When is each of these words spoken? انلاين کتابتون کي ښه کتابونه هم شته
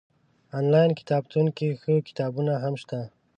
انلاين 0.57 0.91
کتابتون 0.99 1.45
کي 1.57 1.67
ښه 1.81 1.93
کتابونه 2.07 2.53
هم 2.63 2.73
شته 2.81 2.99